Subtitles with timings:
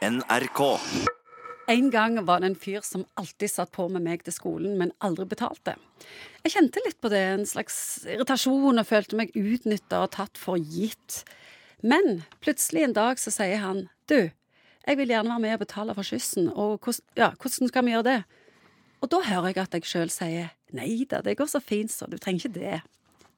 [0.00, 0.80] NRK.
[1.68, 4.94] En gang var det en fyr som alltid satt på med meg til skolen, men
[5.04, 5.74] aldri betalte.
[6.40, 7.76] Jeg kjente litt på det, en slags
[8.08, 11.20] irritasjon, og følte meg utnytta og tatt for gitt.
[11.84, 14.32] Men plutselig en dag så sier han du,
[14.88, 17.94] jeg vil gjerne være med og betale for skyssen, og hvordan, ja, hvordan skal vi
[17.94, 18.20] gjøre det?
[19.04, 22.08] Og da hører jeg at jeg sjøl sier nei da, det går så fint så,
[22.08, 22.80] du trenger ikke det.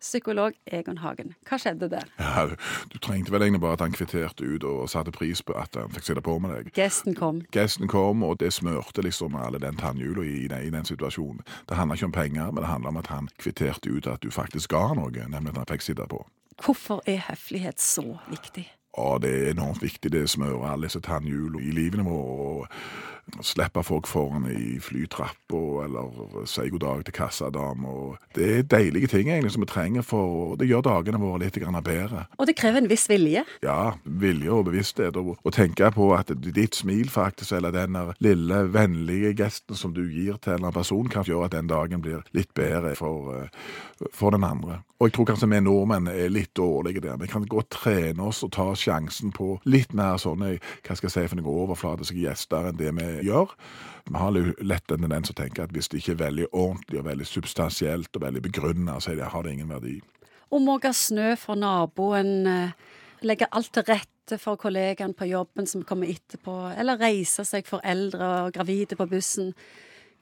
[0.03, 2.09] Psykolog Egon Hagen, hva skjedde der?
[2.19, 2.49] Ja,
[2.91, 5.95] du, trengte vel egentlig bare at han kvitterte ut og satte pris på at han
[5.95, 6.73] fikk sitte på med deg.
[6.75, 7.41] Gesten kom.
[7.55, 11.47] Gesten kom, og det smørte liksom alle den tannhjula i, i den situasjonen.
[11.71, 14.31] Det handla ikke om penger, men det handla om at han kvitterte ut at du
[14.35, 16.25] faktisk ga noe, nemlig at han fikk sitte på.
[16.63, 18.67] Hvorfor er høflighet så viktig?
[18.97, 20.13] Ja, det er enormt viktig.
[20.13, 22.67] Det smører alle disse tannhjulene i livene våre.
[23.41, 27.95] Slippe folk foran i flytrappa, eller si god dag til kassadama.
[28.35, 32.27] Det er deilige ting egentlig som vi trenger, for det gjør dagene våre litt bedre.
[32.39, 33.45] Og det krever en viss vilje.
[33.63, 38.63] Ja, vilje og bevissthet, og, og tenke på at ditt smil faktisk, eller den lille,
[38.75, 42.03] vennlige gesten som du gir til en eller annen person, kan gjøre at den dagen
[42.03, 44.83] blir litt bedre for, eh, for den andre.
[45.03, 47.17] Og jeg tror kanskje vi nordmenn er litt dårlige der.
[47.19, 50.53] Vi kan godt trene oss og ta sjansen på litt mer sånne,
[50.87, 53.53] hva skal jeg si, for noen overflatiske gjester enn det vi gjør.
[54.09, 57.07] Vi har lett en tendens å tenke at hvis det ikke er veldig ordentlig og
[57.11, 60.01] veldig substansielt og veldig begrunnet, så det, har det ingen verdi.
[60.53, 62.75] Å måke snø for naboen, eh,
[63.25, 67.85] legge alt til rette for kollegaen på jobben som kommer etterpå, eller reise seg for
[67.85, 69.53] eldre og gravide på bussen.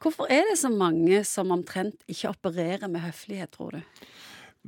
[0.01, 3.83] Hvorfor er det så mange som omtrent ikke opererer med høflighet, tror du?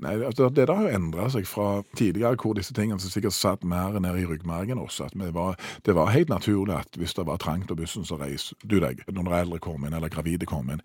[0.01, 3.35] Nei, altså, Det der har jo endra seg fra tidligere, hvor disse tingene som sikkert
[3.37, 5.05] satt mer ned i ryggmargen også.
[5.05, 8.57] at var, Det var helt naturlig at hvis det var trangt på bussen, så reiser
[8.65, 10.81] du deg når eldre kom inn, eller gravide kom inn.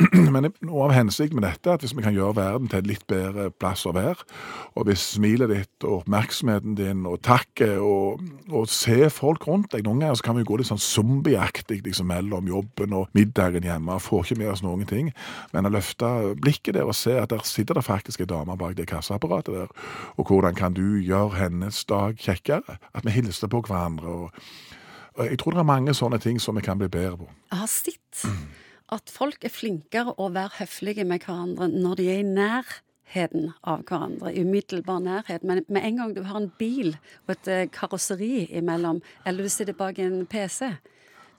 [0.32, 2.86] Men noe av hensikten med dette er at hvis vi kan gjøre verden til et
[2.86, 4.24] litt bedre plass å være,
[4.74, 9.84] og hvis smilet ditt og oppmerksomheten din og takket og, og se folk rundt deg
[9.84, 13.98] Noen ganger så kan vi gå litt sånn zombieaktig liksom, mellom jobben og middagen hjemme
[14.00, 15.12] får ikke med oss noen ting.
[15.52, 18.78] Men å løfte blikket der og se at der sitter det faktisk en dame bak
[18.78, 19.76] det kassaapparatet der,
[20.16, 22.78] og hvordan kan du gjøre hennes dag kjekkere?
[22.94, 24.08] At vi hilser på hverandre.
[24.08, 24.42] og
[25.18, 27.28] og Jeg tror det er mange sånne ting som vi kan bli bedre på.
[27.50, 28.26] Jeg har sett
[28.94, 33.82] at folk er flinkere å være høflige med hverandre når de er i nærheten av
[33.88, 35.42] hverandre, i umiddelbar nærhet.
[35.42, 36.94] Men med en gang du har en bil
[37.26, 40.70] og et eh, karosseri imellom, eller du sitter bak en PC,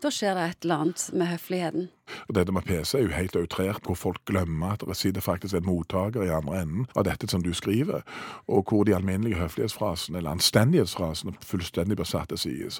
[0.04, 1.90] da skjer det et eller annet med høfligheten.
[2.28, 5.56] Og Dette med PC er jo helt outrert, hvor folk glemmer at det sitter faktisk
[5.56, 8.02] en mottaker i andre enden av dette som du skriver,
[8.48, 12.72] og hvor de alminnelige høflighetsfrasene, eller anstendighetsfrasene, fullstendig blir satt side.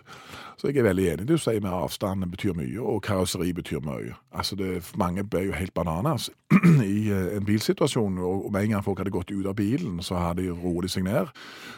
[0.58, 3.54] Så jeg er veldig enig i det du sier med avstanden betyr mye, og karosseri
[3.54, 4.16] betyr mye.
[4.32, 6.30] Altså det, Mange ble jo helt bananas
[6.84, 10.16] i eh, en bilsituasjon, og med en gang folk hadde gått ut av bilen, så
[10.16, 11.30] hadde de roet seg ned.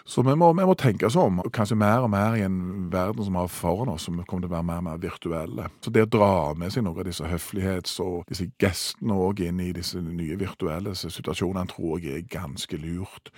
[0.05, 3.25] Så vi må, vi må tenke oss om, kanskje mer og mer i en verden
[3.25, 5.67] som vi har foran oss, som kommer til å være mer og mer virtuelle.
[5.83, 9.61] Så det å dra med seg noen av disse høflighets- og disse gestene òg inn
[9.61, 13.31] i disse nye virtuelle situasjonene, tror jeg er ganske lurt.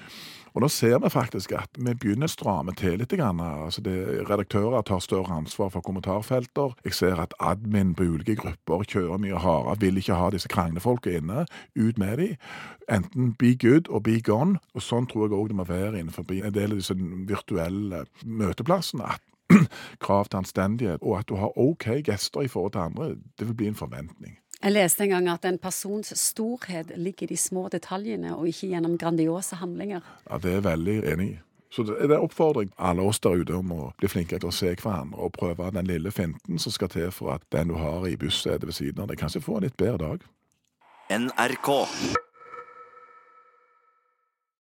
[0.53, 3.14] Og nå ser vi faktisk at vi begynner å stramme til litt.
[3.14, 3.41] Grann.
[3.41, 3.94] Altså det,
[4.30, 6.74] redaktører tar større ansvar for kommentarfelter.
[6.86, 11.13] Jeg ser at admin på ulike grupper kjører mye hardere, vil ikke ha disse kranglefolka
[11.18, 11.46] inne.
[11.78, 12.30] Ut med de.
[12.90, 14.62] Enten be good og be gone.
[14.74, 19.13] Og sånn tror jeg òg det må være innenfor en del av disse virtuelle møteplassene.
[19.13, 19.22] at
[20.03, 23.09] krav til anstendighet, og at du har OK gester i forhold til andre,
[23.40, 24.38] det vil bli en forventning.
[24.63, 28.69] Jeg leste en gang at en persons storhet ligger i de små detaljene, og ikke
[28.72, 30.00] gjennom grandiose handlinger.
[30.29, 31.40] Ja, Det er jeg veldig enig i.
[31.69, 34.56] Så det er en oppfordring alle oss der ute om å bli flinkere til å
[34.56, 38.06] se hverandre og prøve den lille finten som skal til for at den du har
[38.07, 40.28] i bussetet ved siden av deg, kanskje får en litt bedre dag.
[41.09, 41.69] NRK.